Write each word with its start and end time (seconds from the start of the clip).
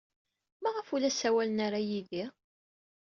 Maɣef 0.61 0.87
ur 0.93 0.99
la 1.01 1.11
ssawalen 1.13 1.59
ara 1.65 1.79
yid-i? 1.87 2.25